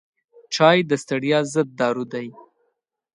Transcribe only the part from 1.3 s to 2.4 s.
ضد دارو دی.